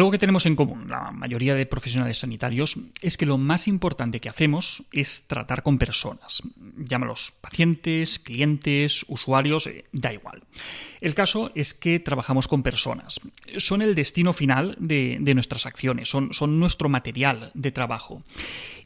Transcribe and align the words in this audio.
Algo 0.00 0.12
que 0.12 0.16
tenemos 0.18 0.46
en 0.46 0.56
común, 0.56 0.88
la 0.88 1.12
mayoría 1.12 1.54
de 1.54 1.66
profesionales 1.66 2.16
sanitarios, 2.16 2.78
es 3.02 3.18
que 3.18 3.26
lo 3.26 3.36
más 3.36 3.68
importante 3.68 4.18
que 4.18 4.30
hacemos 4.30 4.82
es 4.92 5.26
tratar 5.26 5.62
con 5.62 5.76
personas. 5.76 6.42
Llámalos 6.78 7.34
pacientes, 7.42 8.18
clientes, 8.18 9.04
usuarios, 9.08 9.66
eh, 9.66 9.84
da 9.92 10.14
igual. 10.14 10.42
El 11.02 11.12
caso 11.12 11.52
es 11.54 11.74
que 11.74 12.00
trabajamos 12.00 12.48
con 12.48 12.62
personas. 12.62 13.20
Son 13.58 13.82
el 13.82 13.94
destino 13.94 14.32
final 14.32 14.74
de, 14.80 15.18
nuestras 15.34 15.66
acciones, 15.66 16.08
son, 16.08 16.32
son, 16.32 16.58
nuestro 16.58 16.88
material 16.88 17.50
de 17.52 17.70
trabajo. 17.70 18.22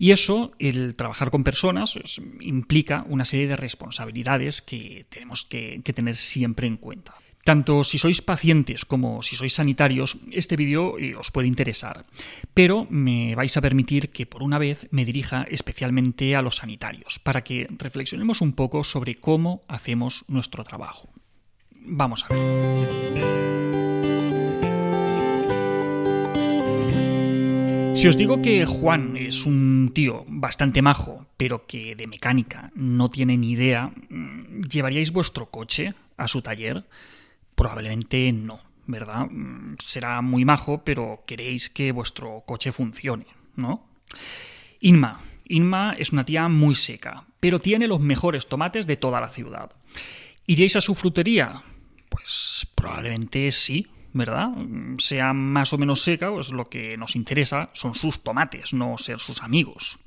Y 0.00 0.10
eso, 0.10 0.50
el 0.58 0.96
trabajar 0.96 1.30
con 1.30 1.44
personas, 1.44 1.92
pues, 1.92 2.20
implica 2.40 3.04
una 3.08 3.24
serie 3.24 3.46
de 3.46 3.56
responsabilidades 3.56 4.62
que 4.62 5.06
tenemos 5.10 5.44
que 5.44 5.80
tener 5.94 6.16
siempre 6.16 6.66
en 6.66 6.76
cuenta. 6.76 7.14
Tanto 7.44 7.84
si 7.84 8.00
sois 8.00 8.24
pacientes 8.24 8.88
como 8.88 9.20
si 9.20 9.36
sois 9.36 9.52
sanitarios, 9.52 10.16
este 10.32 10.56
vídeo 10.56 10.96
eh, 10.96 11.12
os 11.12 11.28
puede 11.28 11.46
interesar, 11.46 12.08
pero 12.56 12.88
me 12.88 13.36
vais 13.36 13.52
a 13.56 13.60
permitir 13.60 14.08
que 14.08 14.24
por 14.24 14.42
una 14.42 14.56
vez 14.56 14.88
me 14.90 15.04
dirija 15.04 15.44
especialmente 15.52 16.34
a 16.36 16.42
los 16.42 16.56
sanitarios, 16.64 17.20
para 17.20 17.44
que 17.44 17.68
reflexionemos 17.68 18.40
un 18.40 18.54
poco 18.56 18.82
sobre 18.82 19.14
cómo 19.14 19.60
hacemos 19.68 20.24
nuestro 20.26 20.64
trabajo. 20.64 21.10
Vamos 21.84 22.24
a 22.24 22.32
ver. 22.32 23.44
Si 27.94 28.08
os 28.08 28.16
digo 28.16 28.40
que 28.40 28.64
Juan 28.64 29.18
es 29.18 29.44
un 29.44 29.92
tío 29.94 30.24
bastante 30.28 30.80
majo, 30.80 31.26
pero 31.36 31.66
que 31.66 31.94
de 31.94 32.06
mecánica 32.06 32.72
no 32.74 33.10
tiene 33.10 33.36
ni 33.36 33.52
idea, 33.52 33.92
mm, 34.08 34.62
¿llevaríais 34.62 35.12
vuestro 35.12 35.50
coche 35.50 35.94
a 36.16 36.26
su 36.26 36.40
taller? 36.40 36.84
Probablemente 37.54 38.32
no, 38.32 38.60
¿verdad? 38.86 39.26
Mm, 39.30 39.76
será 39.78 40.20
muy 40.22 40.44
majo, 40.44 40.82
pero 40.84 41.22
queréis 41.26 41.70
que 41.70 41.92
vuestro 41.92 42.42
coche 42.46 42.72
funcione, 42.72 43.26
¿no? 43.56 43.86
Inma. 44.80 45.20
Inma 45.46 45.94
es 45.98 46.12
una 46.12 46.24
tía 46.24 46.48
muy 46.48 46.74
seca, 46.74 47.24
pero 47.40 47.58
tiene 47.58 47.86
los 47.86 48.00
mejores 48.00 48.48
tomates 48.48 48.86
de 48.86 48.96
toda 48.96 49.20
la 49.20 49.28
ciudad. 49.28 49.70
¿Iríais 50.46 50.76
a 50.76 50.80
su 50.80 50.94
frutería? 50.94 51.62
Pues 52.08 52.66
probablemente 52.74 53.50
sí, 53.52 53.86
¿verdad? 54.12 54.48
Mm, 54.48 54.98
sea 54.98 55.32
más 55.32 55.72
o 55.72 55.78
menos 55.78 56.02
seca, 56.02 56.30
pues 56.30 56.52
lo 56.52 56.64
que 56.64 56.96
nos 56.96 57.16
interesa 57.16 57.70
son 57.74 57.94
sus 57.94 58.22
tomates, 58.22 58.72
no 58.72 58.96
ser 58.98 59.18
sus 59.18 59.42
amigos. 59.42 59.98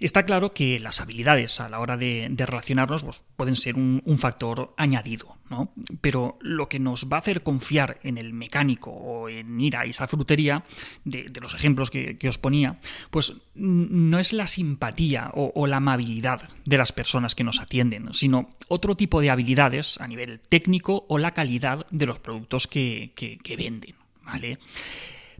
Está 0.00 0.24
claro 0.24 0.52
que 0.52 0.78
las 0.78 1.00
habilidades 1.00 1.58
a 1.58 1.68
la 1.68 1.80
hora 1.80 1.96
de, 1.96 2.32
relacionarnos 2.36 3.02
pues, 3.02 3.24
pueden 3.36 3.56
ser 3.56 3.74
un, 3.74 4.18
factor 4.18 4.72
añadido, 4.76 5.36
¿no? 5.50 5.72
Pero 6.00 6.38
lo 6.40 6.68
que 6.68 6.78
nos 6.78 7.08
va 7.12 7.16
a 7.16 7.20
hacer 7.20 7.42
confiar 7.42 7.98
en 8.04 8.16
el 8.16 8.32
mecánico 8.32 8.90
o 8.90 9.28
en 9.28 9.60
ir 9.60 9.76
a 9.76 9.84
esa 9.84 10.06
frutería, 10.06 10.62
de, 11.04 11.30
los 11.40 11.54
ejemplos 11.54 11.90
que, 11.90 12.16
os 12.28 12.38
ponía, 12.38 12.78
pues 13.10 13.34
no 13.54 14.18
es 14.20 14.32
la 14.32 14.46
simpatía 14.46 15.32
o, 15.34 15.66
la 15.66 15.78
amabilidad 15.78 16.48
de 16.64 16.78
las 16.78 16.92
personas 16.92 17.34
que 17.34 17.44
nos 17.44 17.60
atienden, 17.60 18.14
sino 18.14 18.50
otro 18.68 18.96
tipo 18.96 19.20
de 19.20 19.30
habilidades 19.30 20.00
a 20.00 20.06
nivel 20.06 20.40
técnico 20.40 21.06
o 21.08 21.18
la 21.18 21.34
calidad 21.34 21.86
de 21.90 22.06
los 22.06 22.20
productos 22.20 22.68
que, 22.68 23.12
que 23.16 23.56
venden, 23.56 23.96
¿vale? 24.22 24.58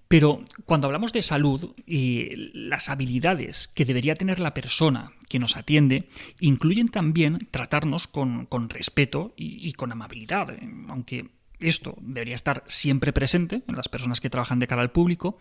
Pero 0.09 0.43
cuando 0.65 0.87
hablamos 0.87 1.13
de 1.13 1.23
salud, 1.23 1.75
y 1.87 2.31
las 2.55 2.89
habilidades 2.89 3.69
que 3.69 3.85
debería 3.85 4.15
tener 4.15 4.41
la 4.41 4.55
persona 4.55 5.13
que 5.29 5.39
nos 5.39 5.57
atiende 5.57 6.09
incluyen 6.41 6.89
también 6.89 7.47
tratarnos 7.51 8.09
con, 8.09 8.49
respeto 8.71 9.35
y, 9.37 9.73
con 9.75 9.93
amabilidad, 9.93 10.51
eh, 10.51 10.61
aunque 10.89 11.29
esto 11.61 11.97
debería 12.01 12.35
estar 12.35 12.65
siempre 12.67 13.13
presente 13.13 13.63
en 13.69 13.77
las 13.77 13.89
personas 13.89 14.21
que 14.21 14.31
trabajan 14.31 14.61
de 14.61 14.67
cara 14.67 14.81
al 14.81 14.93
público, 14.93 15.37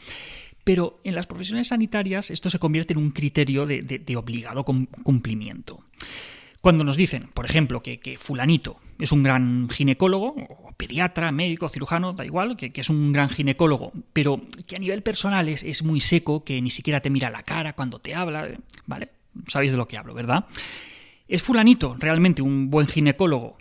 pero 0.65 0.99
en 1.05 1.15
las 1.15 1.27
profesiones 1.27 1.67
sanitarias 1.67 2.29
esto 2.29 2.49
se 2.49 2.59
convierte 2.59 2.91
en 2.91 2.99
un 2.99 3.11
criterio 3.11 3.65
de 3.65 4.15
obligado 4.17 4.65
cumplimiento. 4.65 5.79
Cuando 6.67 6.83
nos 6.83 6.97
dicen, 6.97 7.29
por 7.33 7.45
ejemplo, 7.45 7.79
que, 7.79 8.17
fulanito 8.19 8.75
es 8.99 9.13
un 9.13 9.23
gran 9.23 9.69
ginecólogo, 9.69 10.35
o 10.35 10.73
pediatra, 10.75 11.31
médico, 11.31 11.69
cirujano, 11.69 12.11
da 12.11 12.25
igual, 12.25 12.57
que, 12.57 12.73
es 12.75 12.89
un 12.89 13.13
gran 13.13 13.29
ginecólogo, 13.29 13.93
pero 14.11 14.41
que 14.65 14.75
a 14.75 14.79
nivel 14.79 15.01
personal 15.01 15.47
es, 15.47 15.63
es 15.63 15.81
muy 15.83 16.01
seco, 16.01 16.43
que 16.43 16.61
ni 16.61 16.69
siquiera 16.69 16.99
te 16.99 17.09
mira 17.09 17.29
la 17.29 17.43
cara 17.43 17.71
cuando 17.71 17.99
te 17.99 18.13
habla, 18.15 18.49
¿vale? 18.85 19.07
Sabéis 19.47 19.71
de 19.71 19.77
lo 19.77 19.87
que 19.87 19.95
hablo, 19.95 20.13
¿verdad? 20.13 20.43
¿Es 21.29 21.41
fulanito 21.41 21.95
realmente 21.97 22.41
un 22.41 22.69
buen 22.69 22.87
ginecólogo? 22.87 23.57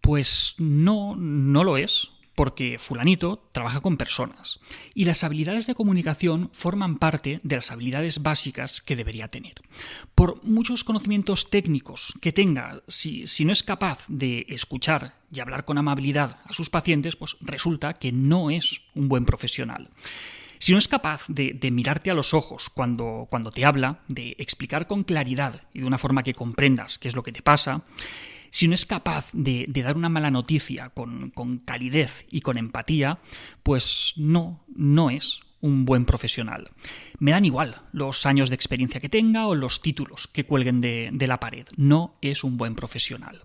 Pues 0.00 0.56
no, 0.58 1.14
no 1.14 1.62
lo 1.62 1.76
es 1.76 2.10
porque 2.40 2.78
fulanito 2.78 3.50
trabaja 3.52 3.82
con 3.82 3.98
personas 3.98 4.60
y 4.94 5.04
las 5.04 5.24
habilidades 5.24 5.66
de 5.66 5.74
comunicación 5.74 6.48
forman 6.54 6.96
parte 6.96 7.38
de 7.42 7.56
las 7.56 7.70
habilidades 7.70 8.22
básicas 8.22 8.80
que 8.80 8.96
debería 8.96 9.28
tener. 9.28 9.60
Por 10.14 10.42
muchos 10.42 10.82
conocimientos 10.82 11.50
técnicos 11.50 12.14
que 12.22 12.32
tenga, 12.32 12.82
si, 12.88 13.26
no 13.44 13.52
es 13.52 13.62
capaz 13.62 14.06
de 14.08 14.46
escuchar 14.48 15.16
y 15.30 15.40
hablar 15.40 15.66
con 15.66 15.76
amabilidad 15.76 16.38
a 16.46 16.54
sus 16.54 16.70
pacientes, 16.70 17.14
pues 17.14 17.36
resulta 17.42 17.92
que 17.92 18.10
no 18.10 18.48
es 18.48 18.80
un 18.94 19.10
buen 19.10 19.26
profesional. 19.26 19.90
Si 20.58 20.72
no 20.72 20.78
es 20.78 20.88
capaz 20.88 21.26
de, 21.28 21.58
mirarte 21.70 22.10
a 22.10 22.14
los 22.14 22.32
ojos 22.32 22.70
cuando, 22.70 23.26
cuando 23.28 23.50
te 23.50 23.66
habla, 23.66 24.00
de 24.08 24.34
explicar 24.38 24.86
con 24.86 25.04
claridad 25.04 25.64
y 25.74 25.80
de 25.80 25.86
una 25.86 25.98
forma 25.98 26.22
que 26.22 26.32
comprendas 26.32 26.98
qué 26.98 27.08
es 27.08 27.14
lo 27.14 27.22
que 27.22 27.32
te 27.32 27.42
pasa, 27.42 27.82
si 28.50 28.68
no 28.68 28.74
es 28.74 28.86
capaz 28.86 29.30
de, 29.32 29.66
dar 29.68 29.96
una 29.96 30.08
mala 30.08 30.30
noticia 30.30 30.90
con, 30.90 31.32
calidez 31.64 32.26
y 32.30 32.40
con 32.40 32.58
empatía, 32.58 33.18
pues 33.62 34.14
no, 34.16 34.64
no 34.74 35.10
es 35.10 35.40
un 35.60 35.84
buen 35.84 36.04
profesional. 36.04 36.70
Me 37.18 37.32
dan 37.32 37.44
igual 37.44 37.82
los 37.92 38.26
años 38.26 38.48
de 38.48 38.54
experiencia 38.54 39.00
que 39.00 39.08
tenga 39.08 39.46
o 39.46 39.54
los 39.54 39.82
títulos 39.82 40.26
que 40.28 40.44
cuelguen 40.44 40.80
de 40.80 41.26
la 41.26 41.40
pared. 41.40 41.66
No 41.76 42.14
es 42.22 42.44
un 42.44 42.56
buen 42.56 42.74
profesional. 42.74 43.42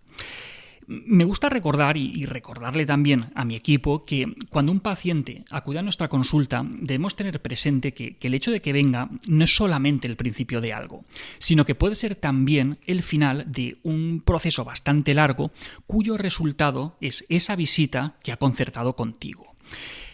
Me 0.87 1.23
gusta 1.23 1.49
recordar 1.49 1.97
y 1.97 2.25
recordarle 2.25 2.85
también 2.85 3.31
a 3.33 3.43
mi 3.43 3.55
equipo 3.55 4.03
que 4.03 4.35
cuando 4.49 4.71
un 4.71 4.81
paciente 4.81 5.43
acude 5.49 5.79
a 5.79 5.81
nuestra 5.81 6.09
consulta 6.09 6.63
debemos 6.63 7.15
tener 7.15 7.41
presente 7.41 7.93
que, 7.93 8.17
el 8.21 8.33
hecho 8.35 8.51
de 8.51 8.61
que 8.61 8.73
venga 8.73 9.09
no 9.25 9.43
es 9.43 9.55
solamente 9.55 10.07
el 10.07 10.15
principio 10.15 10.61
de 10.61 10.73
algo, 10.73 11.03
sino 11.39 11.65
que 11.65 11.73
puede 11.73 11.95
ser 11.95 12.15
también 12.15 12.77
el 12.85 13.01
final 13.01 13.45
de 13.47 13.77
un 13.81 14.21
proceso 14.23 14.63
bastante 14.63 15.15
largo 15.15 15.51
cuyo 15.87 16.17
resultado 16.17 16.97
es 17.01 17.25
esa 17.29 17.55
visita 17.55 18.17
que 18.23 18.31
ha 18.31 18.37
concertado 18.37 18.95
contigo. 18.95 19.55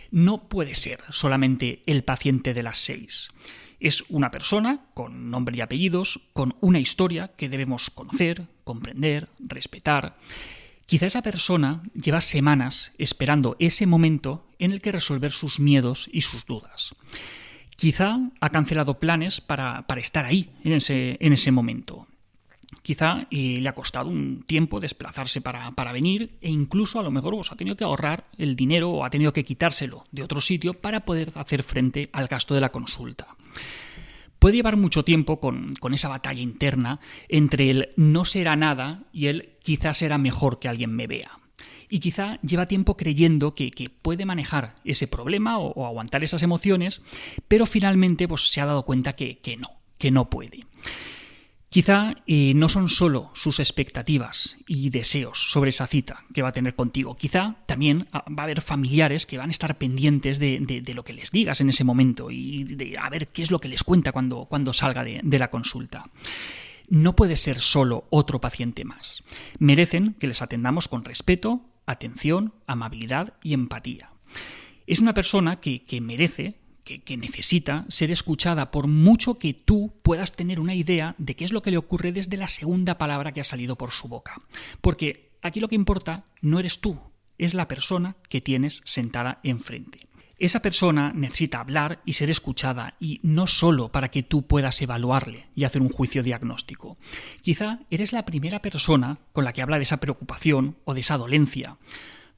No 0.10 0.48
puede 0.48 0.76
ser 0.76 1.00
solamente 1.10 1.84
el 1.86 2.04
paciente 2.04 2.54
de 2.54 2.64
las 2.64 2.78
seis. 2.78 3.30
Es 3.82 4.06
una 4.10 4.32
persona 4.32 4.86
con 4.94 5.30
nombre 5.30 5.58
y 5.58 5.62
apellidos, 5.62 6.22
con 6.34 6.56
una 6.62 6.80
historia 6.80 7.32
que 7.36 7.50
debemos 7.50 7.90
conocer, 7.90 8.44
comprender, 8.64 9.28
respetar 9.40 10.16
Quizá 10.92 11.06
esa 11.06 11.22
persona 11.22 11.84
lleva 11.96 12.20
semanas 12.20 12.92
esperando 12.98 13.56
ese 13.60 13.88
momento 13.88 14.44
en 14.60 14.72
el 14.72 14.82
que 14.82 14.92
resolver 14.92 15.32
sus 15.32 15.62
miedos 15.62 16.10
y 16.12 16.20
sus 16.20 16.46
dudas. 16.46 16.94
Quizá 17.78 18.20
ha 18.42 18.50
cancelado 18.50 19.00
planes 19.00 19.40
para, 19.40 19.86
estar 19.96 20.26
ahí, 20.26 20.50
en 20.66 20.74
ese, 20.74 21.16
en 21.22 21.32
ese 21.32 21.50
momento. 21.54 22.08
Quizá 22.82 23.26
eh, 23.32 23.60
le 23.62 23.70
ha 23.70 23.74
costado 23.74 24.10
un 24.10 24.44
tiempo 24.44 24.82
desplazarse 24.82 25.40
para, 25.40 25.72
para, 25.72 25.94
venir 25.94 26.38
e 26.42 26.50
incluso 26.50 27.00
a 27.00 27.04
lo 27.04 27.12
mejor 27.12 27.36
pues, 27.36 27.54
ha 27.54 27.56
tenido 27.56 27.78
que 27.78 27.86
ahorrar 27.86 28.26
el 28.38 28.58
dinero 28.58 28.90
o 28.90 29.06
ha 29.06 29.10
tenido 29.10 29.32
que 29.32 29.46
quitárselo 29.46 30.04
de 30.12 30.24
otro 30.24 30.42
sitio 30.42 30.74
para 30.74 31.06
poder 31.06 31.32
hacer 31.36 31.64
frente 31.64 32.10
al 32.12 32.28
gasto 32.28 32.54
de 32.54 32.60
la 32.60 32.74
consulta 32.74 33.30
puede 34.42 34.56
llevar 34.56 34.76
mucho 34.76 35.06
tiempo 35.06 35.40
con, 35.40 35.76
esa 35.94 36.10
batalla 36.10 36.42
interna 36.42 37.00
entre 37.30 37.70
el 37.70 37.90
no 37.96 38.26
será 38.26 38.56
nada 38.56 39.04
y 39.14 39.28
el 39.28 39.52
quizás 39.62 39.98
será 39.98 40.18
mejor 40.18 40.58
que 40.58 40.68
alguien 40.68 40.96
me 40.96 41.06
vea. 41.06 41.38
Y 41.90 42.00
quizá 42.00 42.40
lleva 42.42 42.68
tiempo 42.68 42.98
creyendo 42.98 43.54
que, 43.54 43.72
puede 44.02 44.26
manejar 44.26 44.78
ese 44.84 45.06
problema 45.06 45.60
o, 45.60 45.86
aguantar 45.86 46.24
esas 46.24 46.42
emociones, 46.42 47.04
pero 47.48 47.68
finalmente 47.68 48.28
pues, 48.28 48.48
se 48.48 48.62
ha 48.62 48.66
dado 48.66 48.84
cuenta 48.84 49.14
que, 49.14 49.38
que 49.38 49.58
no, 49.58 49.68
que 50.00 50.10
no 50.10 50.28
puede. 50.28 50.66
Quizá 51.72 52.16
eh, 52.28 52.52
no 52.54 52.68
son 52.68 52.90
solo 52.90 53.32
sus 53.34 53.62
expectativas 53.62 54.58
y 54.68 54.90
deseos 54.90 55.52
sobre 55.52 55.70
esa 55.70 55.88
cita 55.88 56.26
que 56.34 56.42
va 56.42 56.50
a 56.50 56.52
tener 56.52 56.76
contigo, 56.76 57.16
quizá 57.16 57.56
también 57.66 58.10
ah, 58.12 58.26
va 58.28 58.44
a 58.44 58.44
haber 58.44 58.60
familiares 58.60 59.26
que 59.26 59.38
van 59.38 59.48
a 59.48 59.52
estar 59.52 59.78
pendientes 59.78 60.38
de, 60.38 60.84
lo 60.94 61.06
que 61.06 61.14
les 61.14 61.32
digas 61.32 61.62
en 61.62 61.70
ese 61.70 61.86
momento 61.86 62.30
y 62.30 62.66
de 62.66 62.98
a 62.98 63.10
ver 63.10 63.30
qué 63.30 63.42
es 63.42 63.52
lo 63.52 63.60
que 63.60 63.70
les 63.70 63.86
cuenta 63.86 64.12
cuando, 64.12 64.48
cuando 64.50 64.74
salga 64.74 65.06
de, 65.06 65.22
de 65.24 65.40
la 65.40 65.50
consulta 65.50 66.12
no 66.90 67.16
puede 67.16 67.38
ser 67.38 67.62
solo 67.62 68.06
otro 68.10 68.42
paciente 68.42 68.84
más. 68.84 69.24
Merecen 69.58 70.16
que 70.16 70.28
les 70.28 70.42
atendamos 70.42 70.90
con 70.90 71.06
respeto, 71.06 71.62
atención, 71.86 72.54
amabilidad 72.68 73.36
y 73.42 73.54
empatía. 73.54 74.10
Es 74.88 75.00
una 75.00 75.14
persona 75.14 75.62
que, 75.62 75.86
que 75.86 76.02
merece 76.02 76.60
que, 76.84 77.18
necesita 77.18 77.86
ser 77.90 78.12
escuchada 78.12 78.72
por 78.72 78.88
mucho 78.88 79.38
que 79.38 79.54
tú 79.54 79.94
puedas 80.04 80.36
tener 80.36 80.60
una 80.60 80.76
idea 80.76 81.16
de 81.18 81.36
qué 81.36 81.46
es 81.46 81.52
lo 81.52 81.62
que 81.62 81.72
le 81.72 81.78
ocurre 81.78 82.12
desde 82.12 82.38
la 82.38 82.48
segunda 82.48 82.98
palabra 82.98 83.32
que 83.32 83.42
ha 83.42 83.46
salido 83.46 83.78
por 83.78 83.92
su 83.92 84.08
boca. 84.08 84.42
Porque 84.82 85.32
aquí 85.42 85.60
lo 85.60 85.68
que 85.68 85.76
importa 85.76 86.26
no 86.42 86.60
eres 86.60 86.80
tú, 86.80 87.00
es 87.38 87.54
la 87.54 87.68
persona 87.68 88.16
que 88.30 88.42
tienes 88.42 88.82
sentada 88.86 89.40
enfrente. 89.44 90.08
Esa 90.38 90.62
persona 90.62 91.12
necesita 91.14 91.60
hablar 91.60 92.02
y 92.04 92.14
ser 92.14 92.32
escuchada, 92.32 92.96
y 93.00 93.20
no 93.22 93.46
solo 93.46 93.92
para 93.92 94.10
que 94.10 94.24
tú 94.24 94.48
puedas 94.48 94.82
evaluarle 94.82 95.46
y 95.54 95.66
hacer 95.66 95.84
un 95.84 95.90
juicio 95.90 96.24
diagnóstico. 96.24 96.98
Quizá 97.44 97.80
eres 97.92 98.12
la 98.12 98.26
primera 98.26 98.60
persona 98.60 99.20
con 99.34 99.44
la 99.44 99.54
que 99.54 99.62
habla 99.62 99.78
de 99.78 99.84
esa 99.84 99.98
preocupación 99.98 100.78
o 100.84 100.96
de 100.96 101.02
esa 101.02 101.20
dolencia. 101.20 101.78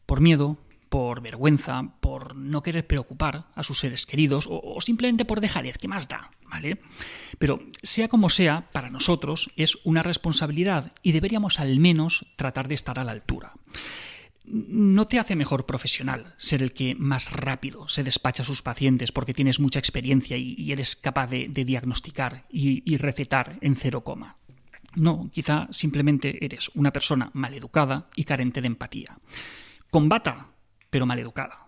Por 0.05 0.19
miedo, 0.19 0.57
por 0.93 1.21
vergüenza, 1.21 1.81
por 2.01 2.35
no 2.35 2.61
querer 2.61 2.85
preocupar 2.85 3.47
a 3.55 3.63
sus 3.63 3.79
seres 3.79 4.05
queridos 4.05 4.47
o, 4.47 4.79
simplemente 4.79 5.25
por 5.25 5.41
dejadez, 5.41 5.79
¿qué 5.79 5.87
más 5.87 6.07
da? 6.07 6.29
¿Vale? 6.47 6.81
Pero 7.39 7.63
sea 7.81 8.07
como 8.07 8.29
sea, 8.29 8.69
para 8.71 8.91
nosotros 8.91 9.49
es 9.55 9.79
una 9.85 10.03
responsabilidad 10.03 10.91
y 11.01 11.11
deberíamos 11.13 11.59
al 11.59 11.79
menos 11.79 12.27
tratar 12.35 12.67
de 12.67 12.75
estar 12.75 12.99
a 12.99 13.03
la 13.03 13.11
altura. 13.11 13.53
No 14.45 15.07
te 15.07 15.17
hace 15.17 15.35
mejor 15.35 15.65
profesional 15.65 16.35
ser 16.37 16.61
el 16.61 16.73
que 16.73 16.93
más 16.93 17.31
rápido 17.31 17.89
se 17.89 18.03
despacha 18.03 18.43
a 18.43 18.45
sus 18.45 18.61
pacientes 18.61 19.11
porque 19.11 19.33
tienes 19.33 19.59
mucha 19.59 19.79
experiencia 19.79 20.37
y, 20.37 20.71
eres 20.71 20.95
capaz 20.95 21.25
de, 21.25 21.47
diagnosticar 21.47 22.45
y, 22.51 22.83
y 22.85 22.97
recetar 22.97 23.57
en 23.61 23.75
cero 23.75 24.03
coma. 24.03 24.37
No, 24.93 25.31
quizá 25.33 25.69
simplemente 25.71 26.45
eres 26.45 26.69
una 26.75 26.93
persona 26.93 27.31
maleducada 27.33 28.09
y 28.15 28.25
carente 28.25 28.61
de 28.61 28.67
empatía. 28.67 29.17
Combata 29.89 30.52
pero 30.93 31.07
mal 31.07 31.17
educada. 31.17 31.65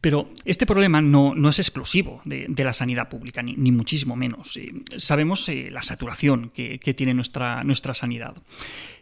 Pero 0.00 0.30
este 0.44 0.64
problema 0.64 1.02
no, 1.02 1.34
es 1.48 1.58
exclusivo 1.58 2.22
de, 2.24 2.64
la 2.64 2.72
sanidad 2.72 3.08
pública, 3.08 3.42
ni, 3.42 3.72
muchísimo 3.72 4.14
menos. 4.14 4.56
Eh, 4.56 4.72
sabemos 4.96 5.48
eh, 5.48 5.70
la 5.72 5.82
saturación 5.82 6.50
que, 6.50 6.78
tiene 6.96 7.14
nuestra, 7.14 7.64
nuestra, 7.64 7.94
sanidad. 7.94 8.36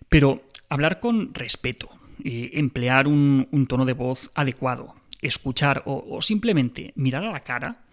Pero 0.09 0.45
hablar 0.71 1.01
con 1.01 1.35
respeto, 1.35 1.91
eh, 2.25 2.53
emplear 2.55 3.09
un, 3.09 3.67
tono 3.69 3.85
de 3.85 3.93
voz 3.93 4.31
adecuado, 4.35 4.95
escuchar 5.21 5.83
o, 5.85 6.23
simplemente 6.23 6.95
mirar 6.97 7.25
a 7.25 7.33
la 7.33 7.41
cara, 7.41 7.85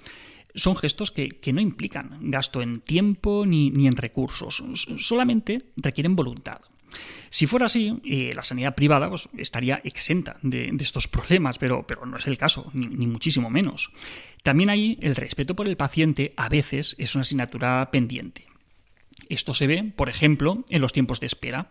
son 0.55 0.77
gestos 0.77 1.11
que, 1.11 1.51
no 1.51 1.59
implican 1.59 2.31
gasto 2.31 2.61
en 2.61 2.79
tiempo 2.79 3.45
ni, 3.45 3.69
ni 3.69 3.87
en 3.87 3.97
recursos, 3.97 4.63
solamente 4.97 5.71
requieren 5.75 6.15
voluntad. 6.15 6.61
Si 7.29 7.45
fuera 7.47 7.65
así, 7.65 7.99
eh, 8.05 8.31
la 8.35 8.43
sanidad 8.43 8.75
privada 8.75 9.09
pues, 9.09 9.29
estaría 9.37 9.81
exenta 9.83 10.37
de, 10.41 10.73
estos 10.79 11.07
problemas, 11.07 11.57
pero, 11.57 11.85
no 12.05 12.17
es 12.17 12.27
el 12.27 12.37
caso, 12.37 12.69
ni, 12.73 13.07
muchísimo 13.07 13.49
menos. 13.49 13.91
También 14.43 14.69
ahí 14.69 14.97
el 15.01 15.15
respeto 15.15 15.55
por 15.55 15.67
el 15.67 15.77
paciente 15.77 16.33
a 16.37 16.49
veces 16.49 16.95
es 16.97 17.15
una 17.15 17.23
asignatura 17.23 17.89
pendiente. 17.91 18.45
Esto 19.29 19.53
se 19.53 19.67
ve, 19.67 19.91
por 19.95 20.09
ejemplo, 20.09 20.63
en 20.69 20.81
los 20.81 20.93
tiempos 20.93 21.19
de 21.19 21.25
espera. 21.25 21.69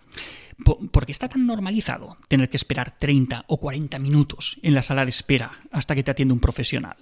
¿Por 0.64 1.06
qué 1.06 1.12
está 1.12 1.28
tan 1.28 1.46
normalizado 1.46 2.16
tener 2.28 2.50
que 2.50 2.56
esperar 2.56 2.98
30 2.98 3.44
o 3.46 3.58
40 3.58 3.98
minutos 3.98 4.58
en 4.62 4.74
la 4.74 4.82
sala 4.82 5.04
de 5.04 5.10
espera 5.10 5.52
hasta 5.70 5.94
que 5.94 6.02
te 6.02 6.10
atiende 6.10 6.34
un 6.34 6.40
profesional? 6.40 6.96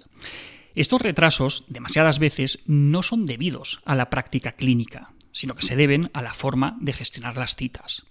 Estos 0.75 1.01
retrasos, 1.01 1.65
demasiadas 1.69 2.19
veces, 2.19 2.61
no 2.67 3.03
son 3.03 3.27
debidos 3.27 3.81
a 3.85 3.95
la 3.95 4.11
práctica 4.11 4.53
clínica, 4.53 5.13
sino 5.35 5.55
que 5.55 5.67
se 5.67 5.77
deben 5.77 6.11
a 6.15 6.23
la 6.23 6.33
forma 6.33 6.79
de 6.81 6.93
gestionar 6.93 7.37
las 7.37 7.57
citas. 7.57 8.05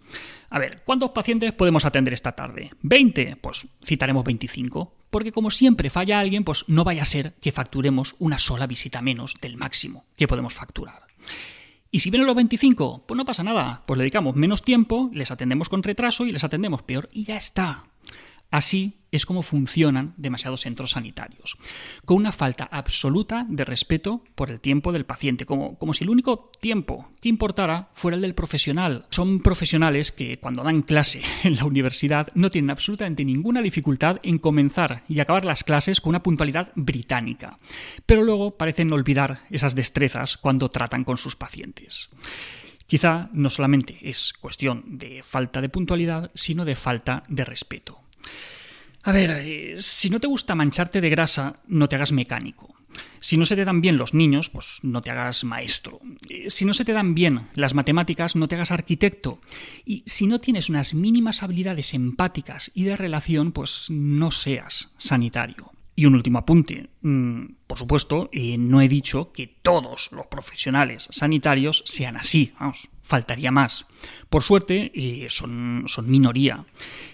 A 0.50 0.60
ver, 0.60 0.84
¿cuántos 0.86 1.12
pacientes 1.12 1.54
podemos 1.54 1.86
atender 1.86 2.14
esta 2.14 2.34
tarde? 2.34 2.72
¿20? 2.84 3.38
Pues 3.42 3.66
citaremos 3.84 4.26
25, 4.26 4.94
porque 5.10 5.32
como 5.32 5.50
siempre 5.50 5.90
falla 5.90 6.20
alguien, 6.20 6.44
pues 6.44 6.66
no 6.68 6.84
vaya 6.84 7.02
a 7.02 7.06
ser 7.06 7.34
que 7.42 7.54
facturemos 7.54 8.16
una 8.20 8.38
sola 8.38 8.68
visita 8.68 9.02
menos 9.02 9.36
del 9.42 9.58
máximo 9.58 10.06
que 10.18 10.28
podemos 10.28 10.54
facturar. 10.54 11.08
Y 11.90 12.00
si 12.00 12.10
vienen 12.10 12.28
los 12.28 12.36
25, 12.36 13.06
pues 13.08 13.18
no 13.18 13.24
pasa 13.24 13.44
nada, 13.44 13.84
pues 13.86 13.98
le 13.98 14.04
dedicamos 14.04 14.36
menos 14.36 14.62
tiempo, 14.62 15.10
les 15.14 15.32
atendemos 15.32 15.70
con 15.70 15.82
retraso 15.82 16.26
y 16.26 16.32
les 16.32 16.44
atendemos 16.44 16.84
peor 16.84 17.08
y 17.14 17.24
ya 17.24 17.38
está. 17.38 17.86
Así 18.54 19.00
es 19.10 19.26
como 19.26 19.42
funcionan 19.42 20.14
demasiados 20.16 20.62
centros 20.62 20.92
sanitarios, 20.92 21.58
con 22.06 22.18
una 22.18 22.32
falta 22.32 22.70
absoluta 22.72 23.48
de 23.50 23.66
respeto 23.66 24.24
por 24.36 24.52
el 24.52 24.62
tiempo 24.62 24.92
del 24.92 25.08
paciente, 25.08 25.48
como, 25.48 25.76
como, 25.80 25.96
si 25.96 26.04
el 26.04 26.12
único 26.12 26.52
tiempo 26.60 27.10
que 27.20 27.30
importara 27.30 27.90
fuera 27.96 28.14
el 28.14 28.22
del 28.22 28.36
profesional. 28.36 29.08
Son 29.10 29.40
profesionales 29.40 30.12
que 30.12 30.38
cuando 30.38 30.62
dan 30.62 30.84
clase 30.84 31.24
en 31.44 31.56
la 31.56 31.66
universidad 31.66 32.28
no 32.36 32.52
tienen 32.52 32.70
absolutamente 32.70 33.26
ninguna 33.26 33.64
dificultad 33.64 34.20
en 34.22 34.38
comenzar 34.38 35.04
y 35.10 35.20
acabar 35.20 35.46
las 35.46 35.64
clases 35.64 36.00
con 36.00 36.12
una 36.12 36.22
puntualidad 36.22 36.74
británica, 36.76 37.58
pero 38.06 38.22
luego 38.22 38.56
parecen 38.56 38.94
olvidar 38.94 39.46
esas 39.50 39.74
destrezas 39.74 40.38
cuando 40.38 40.70
tratan 40.70 41.06
con 41.06 41.18
sus 41.18 41.36
pacientes. 41.36 42.12
Quizá 42.86 43.32
no 43.34 43.50
solamente 43.50 43.98
es 44.04 44.32
cuestión 44.32 45.00
de 45.00 45.24
falta 45.24 45.60
de 45.60 45.70
puntualidad, 45.70 46.30
sino 46.36 46.66
de 46.66 46.76
falta 46.76 47.24
de 47.28 47.46
respeto. 47.46 48.03
A 49.04 49.12
ver, 49.12 49.32
eh, 49.32 49.76
si 49.80 50.10
no 50.10 50.20
te 50.20 50.28
gusta 50.28 50.56
mancharte 50.56 51.02
de 51.02 51.10
grasa, 51.10 51.58
no 51.68 51.90
te 51.90 51.98
hagas 51.98 52.14
mecánico. 52.14 52.74
Si 53.20 53.38
no 53.38 53.46
se 53.46 53.56
te 53.56 53.66
dan 53.66 53.82
bien 53.82 53.98
los 53.98 54.14
niños, 54.14 54.50
pues 54.50 54.80
no 54.82 55.02
te 55.02 55.12
hagas 55.12 55.44
maestro. 55.44 56.00
Eh, 56.30 56.50
si 56.50 56.64
no 56.64 56.74
se 56.74 56.86
te 56.86 56.94
dan 56.94 57.14
bien 57.14 57.48
las 57.54 57.74
matemáticas, 57.74 58.36
no 58.36 58.48
te 58.48 58.56
hagas 58.56 58.72
arquitecto. 58.72 59.40
Y 59.86 60.04
si 60.06 60.26
no 60.26 60.40
tienes 60.40 60.70
unas 60.70 60.94
mínimas 60.94 61.44
habilidades 61.44 61.94
empáticas 61.94 62.72
y 62.74 62.84
de 62.84 62.96
relación, 62.96 63.52
pues 63.52 63.90
no 63.90 64.32
seas 64.32 64.92
sanitario. 64.98 65.72
Y 65.96 66.06
un 66.06 66.16
último 66.16 66.40
apunte. 66.40 66.90
Mm, 67.02 67.56
por 67.68 67.78
supuesto, 67.78 68.30
eh, 68.32 68.58
no 68.58 68.82
he 68.82 68.88
dicho 68.88 69.34
que 69.34 69.48
todos 69.48 70.10
los 70.12 70.28
profesionales 70.28 71.10
sanitarios 71.12 71.84
sean 71.86 72.16
así. 72.16 72.54
Vamos, 72.60 72.90
faltaría 73.02 73.52
más. 73.52 73.86
Por 74.30 74.44
suerte, 74.44 74.92
son, 75.30 75.84
son 75.88 76.10
minoría. 76.10 76.66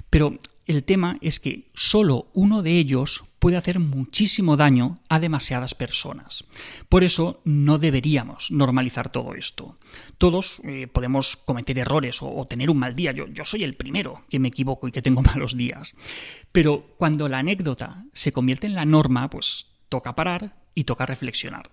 Pero 0.10 0.40
el 0.69 0.83
tema 0.83 1.18
es 1.21 1.39
que 1.39 1.68
solo 1.74 2.27
uno 2.33 2.62
de 2.62 2.77
ellos 2.77 3.24
puede 3.39 3.57
hacer 3.57 3.80
muchísimo 3.80 4.56
daño 4.56 5.00
a 5.10 5.19
demasiadas 5.19 5.74
personas. 5.74 6.44
Por 6.89 7.04
eso 7.04 7.42
no 7.44 7.80
deberíamos 7.80 8.51
normalizar 8.51 9.12
todo 9.12 9.33
esto. 9.33 9.80
Todos 10.19 10.62
eh, 10.63 10.86
podemos 10.86 11.38
cometer 11.38 11.80
errores 11.80 12.19
o, 12.21 12.45
tener 12.45 12.69
un 12.69 12.77
mal 12.77 12.95
día. 12.95 13.13
Yo, 13.13 13.27
yo 13.30 13.45
soy 13.45 13.63
el 13.63 13.74
primero 13.74 14.25
que 14.30 14.38
me 14.38 14.50
equivoco 14.50 14.88
y 14.88 14.92
que 14.92 15.01
tengo 15.01 15.21
malos 15.24 15.57
días. 15.57 15.95
Pero 16.51 16.94
cuando 16.98 17.27
la 17.30 17.39
anécdota 17.39 18.06
se 18.13 18.31
convierte 18.31 18.68
en 18.68 18.75
la 18.75 18.86
norma, 18.86 19.27
pues 19.27 19.72
toca 19.89 20.15
parar 20.15 20.56
y 20.75 20.83
toca 20.83 21.07
reflexionar. 21.07 21.72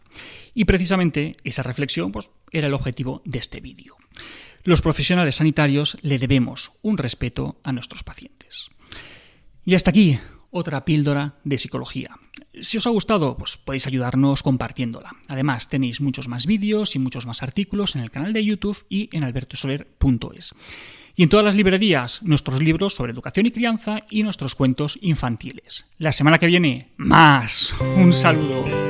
Y 0.55 0.65
precisamente 0.65 1.37
esa 1.45 1.63
reflexión 1.63 2.13
pues, 2.13 2.31
era 2.51 2.69
el 2.69 2.75
objetivo 2.75 3.21
de 3.27 3.41
este 3.41 3.61
vídeo. 3.61 3.95
Los 4.65 4.81
profesionales 4.81 5.37
sanitarios 5.37 5.99
le 6.01 6.19
debemos 6.19 6.73
un 6.81 6.97
respeto 6.97 7.61
a 7.63 7.73
nuestros 7.73 8.03
pacientes. 8.03 8.71
Y 9.67 9.75
hasta 9.75 9.91
aquí 9.91 10.19
otra 10.51 10.85
píldora 10.85 11.35
de 11.43 11.59
psicología. 11.59 12.17
Si 12.61 12.79
os 12.79 12.87
ha 12.87 12.91
gustado, 12.91 13.37
pues 13.37 13.59
podéis 13.59 13.87
ayudarnos 13.87 14.43
compartiéndola. 14.43 15.11
Además, 15.27 15.69
tenéis 15.69 16.01
muchos 16.01 16.29
más 16.29 16.47
vídeos 16.47 16.95
y 16.95 17.01
muchos 17.01 17.27
más 17.27 17.43
artículos 17.43 17.97
en 17.97 18.03
el 18.03 18.13
canal 18.13 18.33
de 18.33 18.45
YouTube 18.45 18.87
y 18.89 19.11
en 19.15 19.25
albertosoler.es. 19.25 20.55
Y 21.17 21.23
en 21.25 21.29
todas 21.29 21.45
las 21.45 21.57
librerías, 21.57 22.23
nuestros 22.23 22.63
libros 22.63 22.95
sobre 22.95 23.13
educación 23.13 23.47
y 23.47 23.51
crianza 23.51 24.05
y 24.09 24.23
nuestros 24.23 24.55
cuentos 24.55 24.99
infantiles. 25.03 25.87
La 25.99 26.13
semana 26.13 26.39
que 26.39 26.47
viene, 26.47 26.93
más. 26.97 27.75
Un 27.97 28.13
saludo. 28.13 28.86